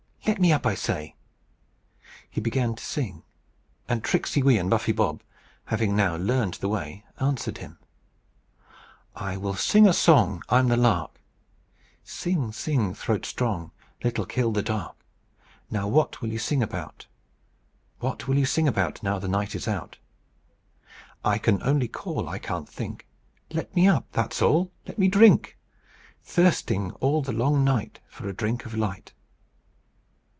Let 0.27 0.39
me 0.39 0.53
up, 0.53 0.65
I 0.67 0.75
say." 0.75 1.15
He 2.29 2.39
began 2.39 2.75
to 2.75 2.83
sing; 2.83 3.23
and 3.89 4.01
Tricksey 4.03 4.41
Wee 4.43 4.59
and 4.59 4.69
Buffy 4.69 4.91
Bob, 4.93 5.23
having 5.65 5.93
now 5.95 6.15
learned 6.15 6.53
the 6.55 6.69
way, 6.69 7.03
answered 7.19 7.57
him: 7.57 7.79
"I 9.15 9.35
will 9.35 9.55
sing 9.55 9.87
a 9.87 9.93
song. 9.93 10.41
I'm 10.47 10.67
the 10.69 10.77
Lark." 10.77 11.19
"Sing, 12.03 12.53
sing, 12.53 12.93
Throat 12.93 13.25
strong, 13.25 13.71
Little 14.03 14.25
Kill 14.25 14.51
the 14.51 14.61
dark. 14.61 14.95
What 15.69 16.21
will 16.21 16.31
you 16.31 16.39
sing 16.39 16.61
about, 16.61 17.03
Now 18.01 19.19
the 19.19 19.27
night 19.27 19.53
is 19.55 19.67
out?" 19.67 19.97
"I 21.25 21.39
can 21.39 21.61
only 21.63 21.87
call; 21.89 22.29
I 22.29 22.37
can't 22.37 22.69
think. 22.69 23.05
Let 23.51 23.75
me 23.75 23.85
up 23.87 24.05
that's 24.11 24.41
all. 24.41 24.71
Let 24.87 24.97
me 24.99 25.07
drink! 25.09 25.57
Thirsting 26.23 26.91
all 26.93 27.21
the 27.23 27.33
long 27.33 27.63
night 27.65 27.99
For 28.07 28.29
a 28.29 28.33
drink 28.35 28.65
of 28.65 28.75
light." 28.75 29.13